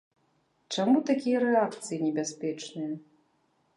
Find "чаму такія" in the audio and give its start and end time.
0.75-1.37